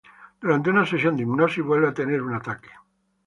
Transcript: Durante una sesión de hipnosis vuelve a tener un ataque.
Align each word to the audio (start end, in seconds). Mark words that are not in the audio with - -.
Durante 0.41 0.71
una 0.71 0.83
sesión 0.87 1.15
de 1.15 1.21
hipnosis 1.21 1.63
vuelve 1.63 1.89
a 1.89 1.93
tener 1.93 2.23
un 2.23 2.33
ataque. 2.33 2.71